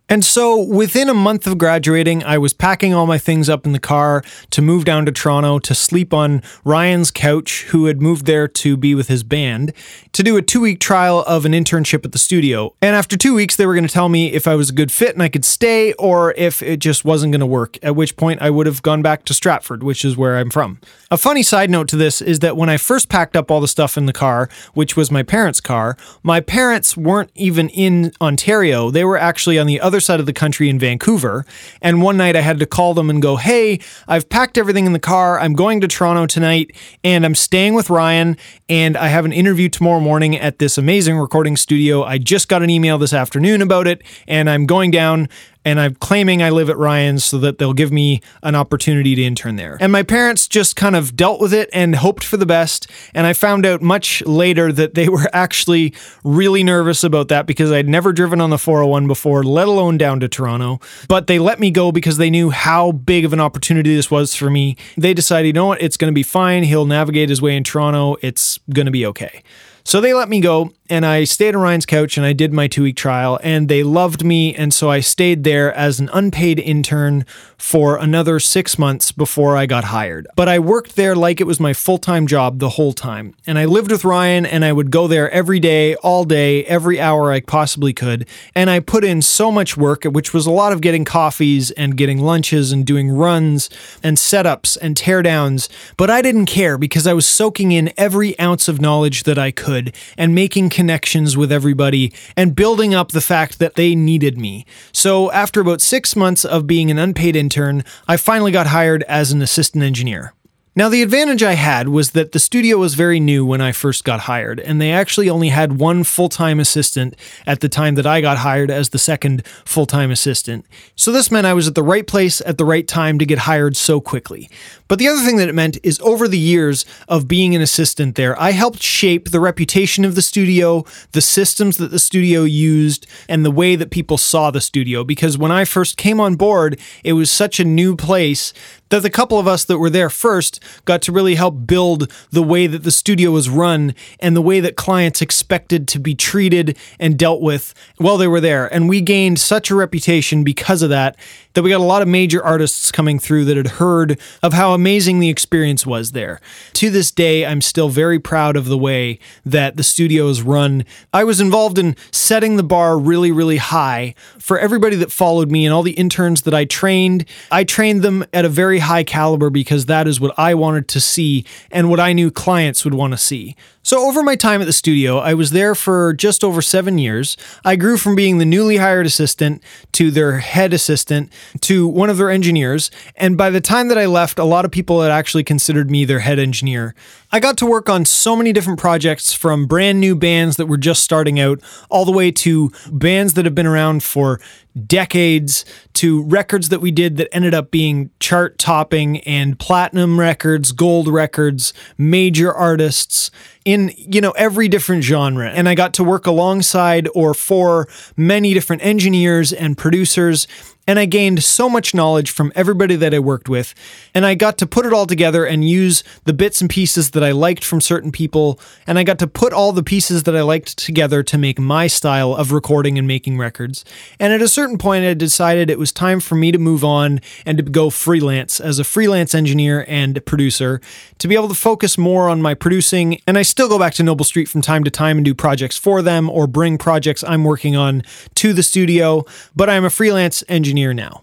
And 0.07 0.23
so 0.23 0.61
within 0.61 1.09
a 1.09 1.15
month 1.15 1.47
of 1.47 1.57
graduating, 1.57 2.23
I 2.23 2.37
was 2.37 2.53
packing 2.53 2.93
all 2.93 3.07
my 3.07 3.17
things 3.17 3.49
up 3.49 3.65
in 3.65 3.71
the 3.71 3.79
car 3.79 4.23
to 4.51 4.61
move 4.61 4.85
down 4.85 5.07
to 5.07 5.11
Toronto 5.11 5.57
to 5.57 5.73
sleep 5.73 6.13
on 6.13 6.43
Ryan's 6.63 7.09
couch, 7.09 7.63
who 7.69 7.85
had 7.85 8.03
moved 8.03 8.27
there 8.27 8.47
to 8.47 8.77
be 8.77 8.93
with 8.93 9.07
his 9.07 9.23
band, 9.23 9.73
to 10.13 10.21
do 10.21 10.37
a 10.37 10.43
two 10.43 10.61
week 10.61 10.79
trial 10.79 11.23
of 11.25 11.43
an 11.43 11.53
internship 11.53 12.05
at 12.05 12.11
the 12.11 12.19
studio. 12.19 12.75
And 12.83 12.95
after 12.95 13.17
two 13.17 13.33
weeks, 13.33 13.55
they 13.55 13.65
were 13.65 13.73
going 13.73 13.87
to 13.87 13.93
tell 13.93 14.07
me 14.07 14.31
if 14.31 14.47
I 14.47 14.53
was 14.53 14.69
a 14.69 14.73
good 14.73 14.91
fit 14.91 15.13
and 15.13 15.23
I 15.23 15.29
could 15.29 15.43
stay, 15.43 15.93
or 15.93 16.33
if 16.37 16.61
it 16.61 16.77
just 16.77 17.03
wasn't 17.03 17.31
going 17.31 17.39
to 17.39 17.47
work, 17.47 17.79
at 17.81 17.95
which 17.95 18.15
point 18.15 18.43
I 18.43 18.51
would 18.51 18.67
have 18.67 18.83
gone 18.83 19.01
back 19.01 19.25
to 19.25 19.33
Stratford, 19.33 19.81
which 19.81 20.05
is 20.05 20.15
where 20.15 20.37
I'm 20.37 20.51
from. 20.51 20.79
A 21.09 21.17
funny 21.17 21.41
side 21.41 21.71
note 21.71 21.87
to 21.87 21.95
this 21.95 22.21
is 22.21 22.39
that 22.39 22.55
when 22.55 22.69
I 22.69 22.77
first 22.77 23.09
packed 23.09 23.35
up 23.35 23.49
all 23.49 23.59
the 23.59 23.67
stuff 23.67 23.97
in 23.97 24.05
the 24.05 24.13
car, 24.13 24.49
which 24.75 24.95
was 24.95 25.09
my 25.09 25.23
parents' 25.23 25.61
car, 25.61 25.97
my 26.21 26.41
parents 26.41 26.95
weren't 26.95 27.31
even 27.33 27.69
in 27.69 28.11
Ontario. 28.21 28.91
They 28.91 29.03
were 29.03 29.17
actually 29.17 29.57
on 29.57 29.65
the 29.65 29.81
other 29.81 29.94
side 29.99 30.19
of 30.19 30.25
the 30.25 30.33
country 30.33 30.69
in 30.69 30.79
Vancouver. 30.79 31.45
And 31.81 32.01
one 32.01 32.17
night 32.17 32.35
I 32.35 32.41
had 32.41 32.59
to 32.59 32.65
call 32.65 32.93
them 32.93 33.09
and 33.09 33.21
go, 33.21 33.35
Hey, 33.35 33.79
I've 34.07 34.29
packed 34.29 34.57
everything 34.57 34.85
in 34.85 34.93
the 34.93 34.99
car. 34.99 35.39
I'm 35.39 35.53
going 35.53 35.81
to 35.81 35.87
Toronto 35.87 36.25
tonight 36.25 36.75
and 37.03 37.25
I'm 37.25 37.35
staying 37.35 37.73
with 37.73 37.89
Ryan 37.89 38.37
and 38.69 38.97
I 38.97 39.07
have 39.07 39.25
an 39.25 39.33
interview 39.33 39.69
tomorrow 39.69 39.99
morning 39.99 40.35
at 40.37 40.59
this 40.59 40.77
amazing 40.77 41.17
recording 41.17 41.57
studio. 41.57 42.03
I 42.03 42.17
just 42.17 42.47
got 42.47 42.63
an 42.63 42.69
email 42.69 42.97
this 42.97 43.13
afternoon 43.13 43.61
about 43.61 43.87
it 43.87 44.01
and 44.27 44.49
I'm 44.49 44.65
going 44.65 44.91
down 44.91 45.29
and 45.65 45.79
I'm 45.79 45.95
claiming 45.95 46.43
I 46.43 46.51
live 46.51 46.69
at 46.69 46.77
Ryan's 46.77 47.25
so 47.25 47.39
that 47.39 47.57
they'll 47.57 47.73
give 47.73 47.91
me 47.91 48.21
an 48.43 48.55
opportunity 48.55 49.15
to 49.15 49.23
intern 49.23 49.55
there. 49.55 49.77
And 49.81 49.91
my 49.91 50.03
parents 50.03 50.47
just 50.47 50.75
kind 50.75 50.95
of 50.95 51.17
dealt 51.17 51.41
with 51.41 51.53
it 51.53 51.69
and 51.73 51.95
hoped 51.95 52.23
for 52.23 52.37
the 52.37 52.45
best. 52.45 52.89
And 53.13 53.25
I 53.25 53.33
found 53.33 53.65
out 53.65 53.81
much 53.81 54.21
later 54.25 54.71
that 54.71 54.93
they 54.93 55.09
were 55.09 55.27
actually 55.33 55.93
really 56.23 56.63
nervous 56.63 57.03
about 57.03 57.27
that 57.29 57.47
because 57.47 57.71
I'd 57.71 57.89
never 57.89 58.13
driven 58.13 58.39
on 58.39 58.51
the 58.51 58.59
401 58.59 59.07
before, 59.07 59.43
let 59.43 59.67
alone 59.67 59.97
down 59.97 60.19
to 60.19 60.29
Toronto. 60.29 60.79
But 61.07 61.27
they 61.27 61.39
let 61.39 61.59
me 61.59 61.71
go 61.71 61.91
because 61.91 62.17
they 62.17 62.29
knew 62.29 62.51
how 62.51 62.91
big 62.91 63.25
of 63.25 63.33
an 63.33 63.39
opportunity 63.39 63.95
this 63.95 64.11
was 64.11 64.35
for 64.35 64.49
me. 64.49 64.77
They 64.95 65.13
decided, 65.13 65.47
you 65.47 65.53
know 65.53 65.65
what, 65.65 65.81
it's 65.81 65.97
going 65.97 66.11
to 66.11 66.15
be 66.15 66.23
fine. 66.23 66.63
He'll 66.63 66.85
navigate 66.85 67.29
his 67.29 67.41
way 67.41 67.57
in 67.57 67.63
Toronto. 67.63 68.17
It's 68.21 68.59
going 68.71 68.85
to 68.85 68.91
be 68.91 69.05
okay. 69.07 69.41
So 69.87 70.01
they 70.01 70.15
let 70.15 70.29
me 70.29 70.41
go 70.41 70.71
and 70.89 71.05
I 71.05 71.23
stayed 71.23 71.55
on 71.55 71.61
Ryan's 71.61 71.85
couch 71.85 72.17
and 72.17 72.25
I 72.25 72.33
did 72.33 72.53
my 72.53 72.67
two 72.67 72.83
week 72.83 72.95
trial 72.95 73.39
and 73.43 73.67
they 73.67 73.83
loved 73.83 74.23
me. 74.23 74.53
And 74.55 74.73
so 74.73 74.89
I 74.89 74.99
stayed 74.99 75.43
there 75.43 75.73
as 75.73 75.99
an 75.99 76.09
unpaid 76.11 76.59
intern 76.59 77.25
for 77.57 77.97
another 77.97 78.39
six 78.39 78.77
months 78.77 79.11
before 79.11 79.57
I 79.57 79.65
got 79.65 79.85
hired. 79.85 80.27
But 80.35 80.47
I 80.47 80.57
worked 80.59 80.95
there 80.95 81.15
like 81.15 81.39
it 81.39 81.45
was 81.45 81.59
my 81.59 81.73
full 81.73 81.99
time 81.99 82.25
job 82.27 82.59
the 82.59 82.69
whole 82.69 82.93
time. 82.93 83.35
And 83.45 83.59
I 83.59 83.65
lived 83.65 83.91
with 83.91 84.05
Ryan 84.05 84.45
and 84.45 84.65
I 84.65 84.73
would 84.73 84.89
go 84.89 85.07
there 85.07 85.29
every 85.29 85.59
day, 85.59 85.95
all 85.97 86.23
day, 86.23 86.65
every 86.65 86.99
hour 86.99 87.31
I 87.31 87.41
possibly 87.41 87.93
could. 87.93 88.27
And 88.55 88.69
I 88.69 88.79
put 88.79 89.03
in 89.03 89.21
so 89.21 89.51
much 89.51 89.77
work, 89.77 90.03
which 90.03 90.33
was 90.33 90.47
a 90.47 90.51
lot 90.51 90.73
of 90.73 90.81
getting 90.81 91.05
coffees 91.05 91.69
and 91.71 91.95
getting 91.95 92.19
lunches 92.19 92.71
and 92.71 92.85
doing 92.85 93.11
runs 93.11 93.69
and 94.01 94.17
setups 94.17 94.77
and 94.81 94.95
teardowns. 94.95 95.69
But 95.95 96.09
I 96.09 96.23
didn't 96.23 96.47
care 96.47 96.77
because 96.77 97.05
I 97.05 97.13
was 97.13 97.27
soaking 97.27 97.71
in 97.71 97.93
every 97.97 98.37
ounce 98.39 98.67
of 98.67 98.81
knowledge 98.81 99.23
that 99.23 99.39
I 99.39 99.51
could 99.51 99.74
and 100.17 100.35
making 100.35 100.69
connections 100.69 101.37
with 101.37 101.51
everybody 101.51 102.13
and 102.35 102.55
building 102.55 102.93
up 102.93 103.11
the 103.11 103.21
fact 103.21 103.59
that 103.59 103.75
they 103.75 103.95
needed 103.95 104.37
me. 104.37 104.65
So, 104.91 105.31
after 105.31 105.61
about 105.61 105.81
six 105.81 106.15
months 106.15 106.45
of 106.45 106.67
being 106.67 106.91
an 106.91 106.99
unpaid 106.99 107.35
intern, 107.35 107.83
I 108.07 108.17
finally 108.17 108.51
got 108.51 108.67
hired 108.67 109.03
as 109.03 109.31
an 109.31 109.41
assistant 109.41 109.83
engineer. 109.83 110.33
Now, 110.77 110.89
the 110.89 111.01
advantage 111.01 111.41
I 111.41 111.53
had 111.53 111.87
was 111.87 112.11
that 112.11 112.33
the 112.33 112.39
studio 112.39 112.77
was 112.79 112.95
very 112.95 113.17
new 113.17 113.45
when 113.45 113.61
I 113.61 113.71
first 113.71 114.03
got 114.03 114.21
hired, 114.21 114.59
and 114.59 114.81
they 114.81 114.91
actually 114.91 115.29
only 115.29 115.47
had 115.47 115.79
one 115.79 116.03
full 116.03 116.27
time 116.27 116.59
assistant 116.59 117.15
at 117.47 117.61
the 117.61 117.69
time 117.69 117.95
that 117.95 118.05
I 118.05 118.19
got 118.19 118.39
hired 118.39 118.69
as 118.69 118.89
the 118.89 118.97
second 118.97 119.47
full 119.63 119.85
time 119.85 120.11
assistant. 120.11 120.65
So, 120.97 121.13
this 121.13 121.31
meant 121.31 121.47
I 121.47 121.53
was 121.53 121.69
at 121.69 121.75
the 121.75 121.83
right 121.83 122.05
place 122.05 122.41
at 122.41 122.57
the 122.57 122.65
right 122.65 122.85
time 122.85 123.19
to 123.19 123.25
get 123.25 123.39
hired 123.39 123.77
so 123.77 124.01
quickly. 124.01 124.49
But 124.87 124.99
the 124.99 125.07
other 125.07 125.21
thing 125.21 125.37
that 125.37 125.49
it 125.49 125.55
meant 125.55 125.77
is 125.83 125.99
over 126.01 126.27
the 126.27 126.37
years 126.37 126.85
of 127.07 127.27
being 127.27 127.55
an 127.55 127.61
assistant 127.61 128.15
there, 128.15 128.39
I 128.39 128.51
helped 128.51 128.83
shape 128.83 129.31
the 129.31 129.39
reputation 129.39 130.05
of 130.05 130.15
the 130.15 130.21
studio, 130.21 130.85
the 131.11 131.21
systems 131.21 131.77
that 131.77 131.91
the 131.91 131.99
studio 131.99 132.43
used, 132.43 133.07
and 133.27 133.43
the 133.43 133.51
way 133.51 133.75
that 133.75 133.89
people 133.89 134.17
saw 134.17 134.51
the 134.51 134.61
studio. 134.61 135.03
Because 135.03 135.37
when 135.37 135.51
I 135.51 135.65
first 135.65 135.97
came 135.97 136.19
on 136.19 136.35
board, 136.35 136.79
it 137.03 137.13
was 137.13 137.31
such 137.31 137.59
a 137.59 137.65
new 137.65 137.95
place 137.95 138.53
that 138.89 139.01
the 139.01 139.09
couple 139.09 139.39
of 139.39 139.47
us 139.47 139.65
that 139.65 139.79
were 139.79 139.89
there 139.89 140.09
first 140.09 140.61
got 140.85 141.01
to 141.01 141.11
really 141.11 141.35
help 141.35 141.65
build 141.65 142.11
the 142.29 142.43
way 142.43 142.67
that 142.67 142.83
the 142.83 142.91
studio 142.91 143.31
was 143.31 143.49
run 143.49 143.95
and 144.19 144.35
the 144.35 144.41
way 144.41 144.59
that 144.59 144.75
clients 144.75 145.21
expected 145.21 145.87
to 145.87 145.99
be 145.99 146.13
treated 146.13 146.77
and 146.99 147.17
dealt 147.17 147.41
with 147.41 147.73
while 147.97 148.17
they 148.17 148.27
were 148.27 148.39
there. 148.39 148.71
And 148.71 148.87
we 148.87 149.01
gained 149.01 149.39
such 149.39 149.71
a 149.71 149.75
reputation 149.75 150.43
because 150.43 150.81
of 150.81 150.89
that 150.89 151.17
that 151.53 151.63
we 151.63 151.71
got 151.71 151.79
a 151.79 151.83
lot 151.83 152.01
of 152.01 152.07
major 152.07 152.43
artists 152.43 152.91
coming 152.91 153.17
through 153.17 153.45
that 153.45 153.57
had 153.57 153.67
heard 153.67 154.19
of 154.43 154.53
how 154.53 154.74
amazing 154.75 155.19
the 155.19 155.29
experience 155.29 155.85
was 155.85 156.11
there. 156.11 156.39
To 156.73 156.91
this 156.91 157.09
day, 157.09 157.45
I'm 157.45 157.61
still 157.61 157.89
very 157.89 158.19
proud 158.19 158.55
of 158.55 158.65
the 158.65 158.77
way 158.77 159.17
that 159.43 159.77
the 159.77 159.83
studio 159.83 160.27
is 160.27 160.43
run. 160.43 160.85
I 161.11 161.23
was 161.23 161.41
involved 161.41 161.79
in 161.79 161.95
setting 162.11 162.57
the 162.57 162.63
bar 162.63 162.99
really, 162.99 163.31
really 163.31 163.57
high 163.57 164.13
for 164.37 164.59
everybody 164.59 164.95
that 164.97 165.11
followed 165.11 165.49
me 165.49 165.65
and 165.65 165.73
all 165.73 165.81
the 165.81 165.93
interns 165.93 166.43
that 166.43 166.53
I 166.53 166.65
trained. 166.65 167.25
I 167.51 167.63
trained 167.63 168.03
them 168.03 168.23
at 168.33 168.45
a 168.45 168.49
very 168.49 168.79
high 168.79 169.03
caliber 169.03 169.49
because 169.49 169.87
that 169.87 170.07
is 170.07 170.19
what 170.19 170.37
I 170.37 170.53
wanted 170.53 170.87
to 170.89 170.99
see 170.99 171.45
and 171.71 171.89
what 171.89 171.99
I 171.99 172.13
knew 172.13 172.29
clients 172.29 172.83
would 172.83 172.93
want 172.93 173.13
to 173.13 173.17
see. 173.17 173.55
So, 173.85 174.07
over 174.07 174.23
my 174.23 174.35
time 174.35 174.61
at 174.61 174.65
the 174.65 174.73
studio, 174.73 175.19
I 175.19 175.35
was 175.35 175.51
there 175.51 175.75
for 175.75 176.11
just 176.11 176.43
over 176.43 176.59
seven 176.59 176.97
years. 176.97 177.37
I 177.63 177.75
grew 177.75 177.97
from 177.97 178.15
being 178.15 178.39
the 178.39 178.43
newly 178.45 178.77
hired 178.77 179.05
assistant 179.05 179.61
to 179.91 180.09
their 180.09 180.39
head 180.39 180.73
assistant 180.73 181.31
to 181.61 181.87
one 181.87 182.09
of 182.09 182.17
their 182.17 182.31
engineers. 182.31 182.89
And 183.15 183.37
by 183.37 183.51
the 183.51 183.61
time 183.61 183.89
that 183.89 183.97
I 183.99 184.07
left, 184.07 184.39
a 184.39 184.43
lot 184.43 184.65
of 184.65 184.71
people 184.71 185.03
had 185.03 185.11
actually 185.11 185.43
considered 185.43 185.91
me 185.91 186.03
their 186.03 186.17
head 186.17 186.39
engineer. 186.39 186.95
I 187.35 187.41
got 187.41 187.57
to 187.57 187.65
work 187.65 187.89
on 187.89 188.05
so 188.05 188.33
many 188.33 188.53
different 188.53 188.79
projects 188.79 189.33
from 189.33 189.67
brand 189.67 189.99
new 189.99 190.15
bands 190.15 190.55
that 190.55 190.67
were 190.67 190.77
just 190.77 191.03
starting 191.03 191.37
out, 191.37 191.59
all 191.89 192.05
the 192.05 192.11
way 192.13 192.31
to 192.31 192.71
bands 192.89 193.33
that 193.33 193.43
have 193.43 193.53
been 193.53 193.65
around 193.65 194.03
for 194.03 194.39
decades, 194.87 195.65
to 195.95 196.23
records 196.23 196.69
that 196.69 196.79
we 196.79 196.91
did 196.91 197.17
that 197.17 197.27
ended 197.35 197.53
up 197.53 197.71
being 197.71 198.09
chart 198.21 198.57
topping 198.57 199.19
and 199.19 199.59
platinum 199.59 200.17
records, 200.17 200.71
gold 200.71 201.09
records, 201.09 201.73
major 201.97 202.53
artists 202.53 203.31
in 203.65 203.91
you 203.97 204.21
know 204.21 204.31
every 204.37 204.69
different 204.69 205.03
genre. 205.03 205.49
And 205.49 205.67
i 205.67 205.75
got 205.75 205.93
to 205.95 206.05
work 206.05 206.25
alongside 206.25 207.09
or 207.13 207.33
for 207.33 207.89
many 208.15 208.53
different 208.53 208.81
engineers 208.85 209.51
and 209.51 209.77
producers 209.77 210.47
and 210.87 210.99
I 210.99 211.05
gained 211.05 211.43
so 211.43 211.67
much 211.67 211.93
knowledge 211.93 212.29
from 212.29 212.51
everybody 212.55 212.95
that 212.95 213.13
I 213.13 213.19
worked 213.19 213.49
with. 213.49 213.73
And 214.13 214.25
I 214.25 214.35
got 214.35 214.57
to 214.59 214.67
put 214.67 214.85
it 214.85 214.93
all 214.93 215.07
together 215.07 215.45
and 215.45 215.67
use 215.67 216.03
the 216.25 216.33
bits 216.33 216.61
and 216.61 216.69
pieces 216.69 217.11
that 217.11 217.23
I 217.23 217.31
liked 217.31 217.63
from 217.63 217.81
certain 217.81 218.11
people. 218.11 218.59
And 218.85 218.99
I 218.99 219.03
got 219.03 219.17
to 219.19 219.27
put 219.27 219.51
all 219.51 219.71
the 219.71 219.83
pieces 219.83 220.23
that 220.23 220.35
I 220.35 220.41
liked 220.43 220.77
together 220.77 221.23
to 221.23 221.37
make 221.37 221.59
my 221.59 221.87
style 221.87 222.35
of 222.35 222.51
recording 222.51 222.99
and 222.99 223.07
making 223.07 223.37
records. 223.37 223.83
And 224.19 224.31
at 224.31 224.41
a 224.41 224.47
certain 224.47 224.77
point, 224.77 225.05
I 225.05 225.13
decided 225.15 225.69
it 225.69 225.79
was 225.79 225.91
time 225.91 226.19
for 226.19 226.35
me 226.35 226.51
to 226.51 226.59
move 226.59 226.83
on 226.83 227.19
and 227.45 227.57
to 227.57 227.63
go 227.63 227.89
freelance 227.89 228.59
as 228.59 228.77
a 228.77 228.83
freelance 228.83 229.33
engineer 229.33 229.85
and 229.87 230.23
producer 230.25 230.81
to 231.17 231.27
be 231.27 231.35
able 231.35 231.49
to 231.49 231.55
focus 231.55 231.97
more 231.97 232.29
on 232.29 232.41
my 232.41 232.53
producing. 232.53 233.21
And 233.25 233.37
I 233.37 233.41
still 233.41 233.69
go 233.69 233.79
back 233.79 233.93
to 233.95 234.03
Noble 234.03 234.25
Street 234.25 234.47
from 234.47 234.61
time 234.61 234.83
to 234.83 234.91
time 234.91 235.17
and 235.17 235.25
do 235.25 235.33
projects 235.33 235.77
for 235.77 236.01
them 236.01 236.29
or 236.29 236.45
bring 236.45 236.77
projects 236.77 237.23
I'm 237.23 237.43
working 237.43 237.75
on 237.75 238.03
to 238.35 238.53
the 238.53 238.63
studio. 238.63 239.25
But 239.55 239.69
I'm 239.69 239.85
a 239.85 239.89
freelance 239.89 240.43
engineer 240.47 240.74
engineer 240.75 240.93
now. 240.93 241.21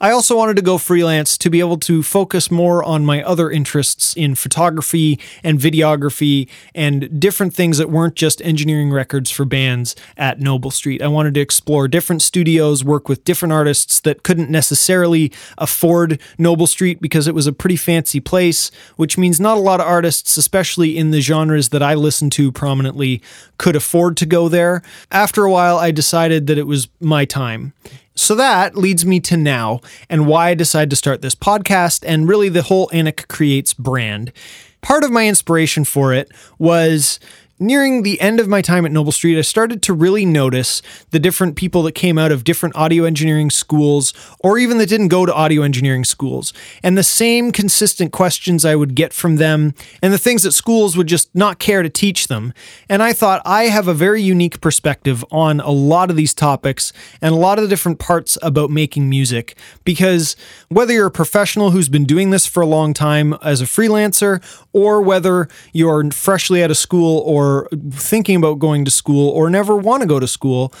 I 0.00 0.12
also 0.12 0.36
wanted 0.36 0.54
to 0.56 0.62
go 0.62 0.78
freelance 0.78 1.36
to 1.38 1.50
be 1.50 1.58
able 1.58 1.78
to 1.78 2.04
focus 2.04 2.52
more 2.52 2.84
on 2.84 3.04
my 3.04 3.20
other 3.20 3.50
interests 3.50 4.16
in 4.16 4.36
photography 4.36 5.18
and 5.42 5.58
videography 5.58 6.48
and 6.72 7.20
different 7.20 7.52
things 7.52 7.78
that 7.78 7.90
weren't 7.90 8.14
just 8.14 8.40
engineering 8.42 8.92
records 8.92 9.28
for 9.28 9.44
bands 9.44 9.96
at 10.16 10.38
Noble 10.38 10.70
Street. 10.70 11.02
I 11.02 11.08
wanted 11.08 11.34
to 11.34 11.40
explore 11.40 11.88
different 11.88 12.22
studios, 12.22 12.84
work 12.84 13.08
with 13.08 13.24
different 13.24 13.52
artists 13.52 13.98
that 14.00 14.22
couldn't 14.22 14.50
necessarily 14.50 15.32
afford 15.58 16.20
Noble 16.38 16.68
Street 16.68 17.00
because 17.00 17.26
it 17.26 17.34
was 17.34 17.48
a 17.48 17.52
pretty 17.52 17.76
fancy 17.76 18.20
place, 18.20 18.70
which 18.94 19.18
means 19.18 19.40
not 19.40 19.56
a 19.56 19.60
lot 19.60 19.80
of 19.80 19.86
artists, 19.86 20.36
especially 20.36 20.96
in 20.96 21.10
the 21.10 21.20
genres 21.20 21.70
that 21.70 21.82
I 21.82 21.94
listen 21.94 22.30
to 22.30 22.52
prominently, 22.52 23.20
could 23.58 23.74
afford 23.74 24.16
to 24.18 24.26
go 24.26 24.48
there. 24.48 24.80
After 25.10 25.44
a 25.44 25.50
while, 25.50 25.76
I 25.76 25.90
decided 25.90 26.46
that 26.46 26.58
it 26.58 26.68
was 26.68 26.86
my 27.00 27.24
time. 27.24 27.72
So 28.18 28.34
that 28.34 28.76
leads 28.76 29.06
me 29.06 29.20
to 29.20 29.36
now 29.36 29.80
and 30.10 30.26
why 30.26 30.48
I 30.48 30.54
decided 30.54 30.90
to 30.90 30.96
start 30.96 31.22
this 31.22 31.36
podcast 31.36 32.04
and 32.06 32.28
really 32.28 32.48
the 32.48 32.62
whole 32.62 32.88
Anik 32.88 33.28
Creates 33.28 33.72
brand. 33.72 34.32
Part 34.80 35.04
of 35.04 35.10
my 35.10 35.28
inspiration 35.28 35.84
for 35.84 36.12
it 36.12 36.30
was 36.58 37.20
nearing 37.58 38.02
the 38.02 38.20
end 38.20 38.40
of 38.40 38.48
my 38.48 38.62
time 38.62 38.86
at 38.86 38.92
Noble 38.92 39.12
Street, 39.12 39.38
I 39.38 39.42
started 39.42 39.82
to 39.82 39.92
really 39.92 40.24
notice 40.24 40.80
the 41.10 41.18
different 41.18 41.56
people 41.56 41.82
that 41.82 41.92
came 41.92 42.18
out 42.18 42.30
of 42.30 42.44
different 42.44 42.76
audio 42.76 43.04
engineering 43.04 43.50
schools, 43.50 44.12
or 44.40 44.58
even 44.58 44.78
that 44.78 44.88
didn't 44.88 45.08
go 45.08 45.26
to 45.26 45.34
audio 45.34 45.62
engineering 45.62 46.04
schools, 46.04 46.52
and 46.82 46.96
the 46.96 47.02
same 47.02 47.50
consistent 47.50 48.12
questions 48.12 48.64
I 48.64 48.76
would 48.76 48.94
get 48.94 49.12
from 49.12 49.36
them, 49.36 49.74
and 50.02 50.12
the 50.12 50.18
things 50.18 50.42
that 50.42 50.52
schools 50.52 50.96
would 50.96 51.06
just 51.06 51.34
not 51.34 51.58
care 51.58 51.82
to 51.82 51.88
teach 51.88 52.28
them. 52.28 52.52
And 52.88 53.02
I 53.02 53.12
thought 53.12 53.42
I 53.44 53.64
have 53.64 53.88
a 53.88 53.94
very 53.94 54.22
unique 54.22 54.60
perspective 54.60 55.24
on 55.30 55.60
a 55.60 55.70
lot 55.70 56.10
of 56.10 56.16
these 56.16 56.34
topics 56.34 56.92
and 57.20 57.34
a 57.34 57.38
lot 57.38 57.58
of 57.58 57.64
the 57.64 57.68
different 57.68 57.98
parts 57.98 58.38
about 58.42 58.70
making 58.70 59.08
music, 59.08 59.56
because 59.84 60.36
whether 60.68 60.92
you're 60.92 61.06
a 61.06 61.10
professional 61.10 61.70
who's 61.70 61.88
been 61.88 62.04
doing 62.04 62.30
this 62.30 62.46
for 62.46 62.62
a 62.62 62.66
long 62.66 62.94
time 62.94 63.34
as 63.42 63.60
a 63.60 63.64
freelancer, 63.64 64.42
or 64.72 65.02
whether 65.02 65.48
you're 65.72 66.10
freshly 66.10 66.62
out 66.62 66.70
of 66.70 66.76
school 66.76 67.18
or 67.26 67.47
thinking 67.90 68.36
about 68.36 68.58
going 68.58 68.84
to 68.84 68.90
school 68.90 69.30
or 69.30 69.50
never 69.50 69.76
want 69.76 70.02
to 70.02 70.06
go 70.06 70.20
to 70.20 70.28
school, 70.28 70.72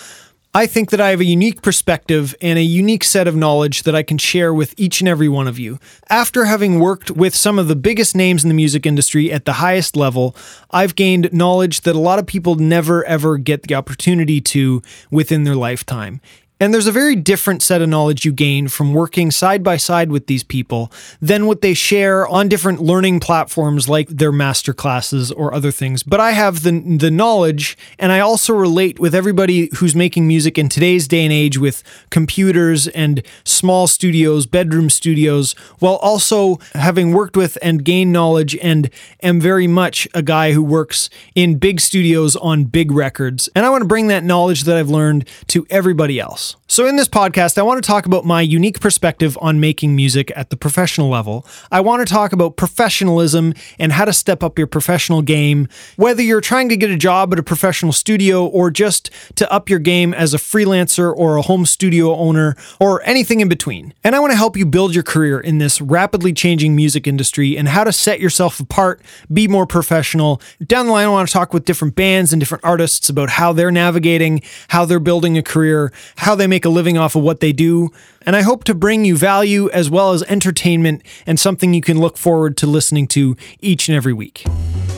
I 0.54 0.66
think 0.66 0.90
that 0.90 1.00
I 1.00 1.10
have 1.10 1.20
a 1.20 1.26
unique 1.26 1.60
perspective 1.60 2.34
and 2.40 2.58
a 2.58 2.62
unique 2.62 3.04
set 3.04 3.28
of 3.28 3.36
knowledge 3.36 3.82
that 3.82 3.94
I 3.94 4.02
can 4.02 4.16
share 4.16 4.52
with 4.54 4.74
each 4.78 5.00
and 5.00 5.08
every 5.08 5.28
one 5.28 5.46
of 5.46 5.58
you. 5.58 5.78
After 6.08 6.46
having 6.46 6.80
worked 6.80 7.10
with 7.10 7.34
some 7.34 7.58
of 7.58 7.68
the 7.68 7.76
biggest 7.76 8.16
names 8.16 8.44
in 8.44 8.48
the 8.48 8.54
music 8.54 8.86
industry 8.86 9.30
at 9.30 9.44
the 9.44 9.54
highest 9.54 9.94
level, 9.94 10.34
I've 10.70 10.96
gained 10.96 11.32
knowledge 11.32 11.82
that 11.82 11.94
a 11.94 12.00
lot 12.00 12.18
of 12.18 12.26
people 12.26 12.54
never 12.54 13.04
ever 13.04 13.36
get 13.36 13.64
the 13.64 13.74
opportunity 13.74 14.40
to 14.40 14.82
within 15.10 15.44
their 15.44 15.54
lifetime. 15.54 16.20
And 16.60 16.74
there's 16.74 16.88
a 16.88 16.92
very 16.92 17.14
different 17.14 17.62
set 17.62 17.82
of 17.82 17.88
knowledge 17.88 18.24
you 18.24 18.32
gain 18.32 18.66
from 18.66 18.92
working 18.92 19.30
side 19.30 19.62
by 19.62 19.76
side 19.76 20.10
with 20.10 20.26
these 20.26 20.42
people 20.42 20.90
than 21.20 21.46
what 21.46 21.60
they 21.60 21.72
share 21.72 22.26
on 22.26 22.48
different 22.48 22.80
learning 22.80 23.20
platforms 23.20 23.88
like 23.88 24.08
their 24.08 24.32
master 24.32 24.74
classes 24.74 25.30
or 25.30 25.54
other 25.54 25.70
things. 25.70 26.02
But 26.02 26.18
I 26.18 26.32
have 26.32 26.64
the, 26.64 26.80
the 26.80 27.12
knowledge 27.12 27.78
and 27.96 28.10
I 28.10 28.18
also 28.18 28.54
relate 28.54 28.98
with 28.98 29.14
everybody 29.14 29.70
who's 29.76 29.94
making 29.94 30.26
music 30.26 30.58
in 30.58 30.68
today's 30.68 31.06
day 31.06 31.22
and 31.22 31.32
age 31.32 31.58
with 31.58 31.84
computers 32.10 32.88
and 32.88 33.22
small 33.44 33.86
studios, 33.86 34.46
bedroom 34.46 34.90
studios, 34.90 35.52
while 35.78 35.96
also 35.96 36.58
having 36.74 37.12
worked 37.12 37.36
with 37.36 37.56
and 37.62 37.84
gained 37.84 38.12
knowledge 38.12 38.56
and 38.56 38.90
am 39.22 39.40
very 39.40 39.68
much 39.68 40.08
a 40.12 40.22
guy 40.22 40.50
who 40.50 40.64
works 40.64 41.08
in 41.36 41.56
big 41.56 41.78
studios 41.80 42.34
on 42.34 42.64
big 42.64 42.90
records. 42.90 43.48
And 43.54 43.64
I 43.64 43.70
want 43.70 43.82
to 43.82 43.88
bring 43.88 44.08
that 44.08 44.24
knowledge 44.24 44.64
that 44.64 44.76
I've 44.76 44.90
learned 44.90 45.28
to 45.48 45.64
everybody 45.70 46.18
else. 46.18 46.47
So, 46.66 46.86
in 46.86 46.96
this 46.96 47.08
podcast, 47.08 47.58
I 47.58 47.62
want 47.62 47.82
to 47.82 47.86
talk 47.86 48.06
about 48.06 48.24
my 48.24 48.40
unique 48.40 48.80
perspective 48.80 49.38
on 49.40 49.58
making 49.58 49.96
music 49.96 50.30
at 50.36 50.50
the 50.50 50.56
professional 50.56 51.08
level. 51.08 51.46
I 51.72 51.80
want 51.80 52.06
to 52.06 52.12
talk 52.12 52.32
about 52.32 52.56
professionalism 52.56 53.54
and 53.78 53.92
how 53.92 54.04
to 54.04 54.12
step 54.12 54.42
up 54.42 54.58
your 54.58 54.66
professional 54.66 55.22
game, 55.22 55.68
whether 55.96 56.22
you're 56.22 56.40
trying 56.40 56.68
to 56.68 56.76
get 56.76 56.90
a 56.90 56.96
job 56.96 57.32
at 57.32 57.38
a 57.38 57.42
professional 57.42 57.92
studio 57.92 58.46
or 58.46 58.70
just 58.70 59.10
to 59.36 59.50
up 59.52 59.68
your 59.68 59.78
game 59.78 60.12
as 60.14 60.34
a 60.34 60.38
freelancer 60.38 61.14
or 61.14 61.36
a 61.36 61.42
home 61.42 61.66
studio 61.66 62.14
owner 62.14 62.56
or 62.78 63.02
anything 63.04 63.40
in 63.40 63.48
between. 63.48 63.94
And 64.04 64.14
I 64.14 64.20
want 64.20 64.32
to 64.32 64.36
help 64.36 64.56
you 64.56 64.66
build 64.66 64.94
your 64.94 65.04
career 65.04 65.40
in 65.40 65.58
this 65.58 65.80
rapidly 65.80 66.32
changing 66.32 66.76
music 66.76 67.06
industry 67.06 67.56
and 67.56 67.68
how 67.68 67.84
to 67.84 67.92
set 67.92 68.20
yourself 68.20 68.60
apart, 68.60 69.00
be 69.32 69.48
more 69.48 69.66
professional. 69.66 70.40
Down 70.64 70.86
the 70.86 70.92
line, 70.92 71.06
I 71.06 71.10
want 71.10 71.28
to 71.28 71.32
talk 71.32 71.52
with 71.52 71.64
different 71.64 71.94
bands 71.94 72.32
and 72.32 72.40
different 72.40 72.64
artists 72.64 73.08
about 73.08 73.30
how 73.30 73.52
they're 73.52 73.70
navigating, 73.70 74.42
how 74.68 74.84
they're 74.84 75.00
building 75.00 75.38
a 75.38 75.42
career, 75.42 75.92
how 76.16 76.34
they 76.38 76.46
make 76.46 76.64
a 76.64 76.70
living 76.70 76.96
off 76.96 77.14
of 77.14 77.22
what 77.22 77.40
they 77.40 77.52
do. 77.52 77.90
And 78.22 78.34
I 78.34 78.42
hope 78.42 78.64
to 78.64 78.74
bring 78.74 79.04
you 79.04 79.16
value 79.16 79.68
as 79.70 79.90
well 79.90 80.12
as 80.12 80.22
entertainment 80.24 81.02
and 81.26 81.38
something 81.38 81.74
you 81.74 81.82
can 81.82 81.98
look 81.98 82.16
forward 82.16 82.56
to 82.58 82.66
listening 82.66 83.06
to 83.08 83.36
each 83.60 83.88
and 83.88 83.96
every 83.96 84.12
week. 84.12 84.44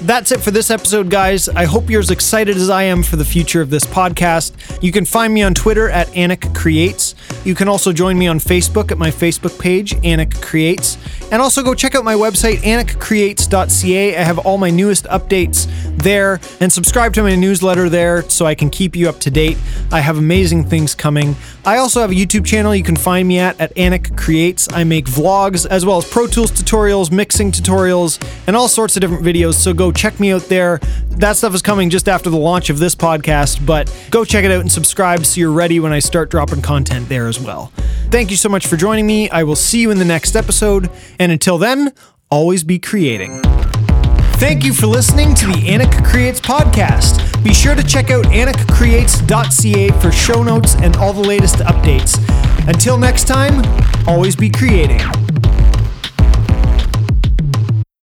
That's 0.02 0.32
it 0.32 0.40
for 0.40 0.50
this 0.50 0.70
episode, 0.70 1.10
guys. 1.10 1.46
I 1.50 1.66
hope 1.66 1.90
you're 1.90 2.00
as 2.00 2.10
excited 2.10 2.56
as 2.56 2.70
I 2.70 2.84
am 2.84 3.02
for 3.02 3.16
the 3.16 3.24
future 3.24 3.60
of 3.60 3.68
this 3.68 3.84
podcast. 3.84 4.52
You 4.82 4.92
can 4.92 5.04
find 5.04 5.32
me 5.32 5.42
on 5.42 5.52
Twitter 5.52 5.90
at 5.90 6.08
Anik 6.08 6.54
Creates. 6.54 7.14
You 7.44 7.54
can 7.54 7.68
also 7.68 7.92
join 7.92 8.18
me 8.18 8.26
on 8.26 8.38
Facebook 8.38 8.90
at 8.90 8.96
my 8.96 9.10
Facebook 9.10 9.60
page, 9.60 9.94
Anik 9.96 10.40
Creates. 10.40 10.96
And 11.30 11.42
also 11.42 11.62
go 11.62 11.74
check 11.74 11.94
out 11.94 12.02
my 12.02 12.14
website, 12.14 12.56
anikcreates.ca. 12.62 14.16
I 14.16 14.22
have 14.22 14.38
all 14.38 14.56
my 14.56 14.70
newest 14.70 15.04
updates 15.04 15.68
there. 15.98 16.40
And 16.60 16.72
subscribe 16.72 17.12
to 17.14 17.22
my 17.22 17.36
newsletter 17.36 17.90
there 17.90 18.22
so 18.22 18.46
I 18.46 18.54
can 18.54 18.70
keep 18.70 18.96
you 18.96 19.06
up 19.06 19.20
to 19.20 19.30
date. 19.30 19.58
I 19.92 20.00
have 20.00 20.16
amazing 20.16 20.64
things 20.64 20.94
coming. 20.94 21.29
I 21.64 21.78
also 21.78 22.00
have 22.00 22.10
a 22.10 22.14
YouTube 22.14 22.44
channel 22.46 22.74
you 22.74 22.82
can 22.82 22.96
find 22.96 23.26
me 23.26 23.38
at 23.38 23.60
at 23.60 23.74
Anik 23.74 24.16
Creates. 24.16 24.72
I 24.72 24.84
make 24.84 25.06
vlogs 25.06 25.66
as 25.66 25.84
well 25.84 25.98
as 25.98 26.08
Pro 26.08 26.26
Tools 26.26 26.50
tutorials, 26.50 27.10
mixing 27.10 27.52
tutorials, 27.52 28.20
and 28.46 28.56
all 28.56 28.68
sorts 28.68 28.96
of 28.96 29.00
different 29.00 29.24
videos. 29.24 29.54
So 29.54 29.72
go 29.72 29.92
check 29.92 30.18
me 30.20 30.32
out 30.32 30.42
there. 30.42 30.78
That 31.08 31.36
stuff 31.36 31.54
is 31.54 31.62
coming 31.62 31.90
just 31.90 32.08
after 32.08 32.30
the 32.30 32.38
launch 32.38 32.70
of 32.70 32.78
this 32.78 32.94
podcast, 32.94 33.64
but 33.66 33.94
go 34.10 34.24
check 34.24 34.44
it 34.44 34.50
out 34.50 34.60
and 34.60 34.72
subscribe 34.72 35.26
so 35.26 35.40
you're 35.40 35.52
ready 35.52 35.80
when 35.80 35.92
I 35.92 35.98
start 35.98 36.30
dropping 36.30 36.62
content 36.62 37.08
there 37.08 37.28
as 37.28 37.38
well. 37.38 37.72
Thank 38.10 38.30
you 38.30 38.36
so 38.36 38.48
much 38.48 38.66
for 38.66 38.76
joining 38.76 39.06
me. 39.06 39.28
I 39.30 39.42
will 39.42 39.56
see 39.56 39.80
you 39.80 39.90
in 39.90 39.98
the 39.98 40.04
next 40.04 40.34
episode. 40.34 40.90
And 41.18 41.30
until 41.30 41.58
then, 41.58 41.92
always 42.30 42.64
be 42.64 42.78
creating. 42.78 43.42
Thank 44.40 44.64
you 44.64 44.72
for 44.72 44.86
listening 44.86 45.34
to 45.34 45.48
the 45.48 45.52
Anik 45.52 46.02
Creates 46.02 46.40
podcast. 46.40 47.44
Be 47.44 47.52
sure 47.52 47.74
to 47.74 47.82
check 47.82 48.10
out 48.10 48.24
anikcreates.ca 48.24 49.90
for 50.00 50.10
show 50.10 50.42
notes 50.42 50.76
and 50.76 50.96
all 50.96 51.12
the 51.12 51.20
latest 51.20 51.56
updates. 51.56 52.16
Until 52.66 52.96
next 52.96 53.24
time, 53.28 53.62
always 54.08 54.34
be 54.34 54.48
creating. 54.48 55.00